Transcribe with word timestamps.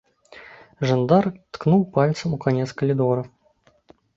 Жандар 0.91 1.27
ткнуў 1.57 1.85
пальцам 1.99 2.29
у 2.39 2.41
канец 2.47 2.69
калідора. 2.81 3.23